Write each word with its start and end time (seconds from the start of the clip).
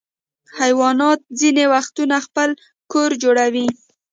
حیوانات 0.59 1.19
ځینې 1.39 1.65
وختونه 1.73 2.15
خپل 2.25 2.49
کور 2.91 3.09
جوړوي. 3.23 3.67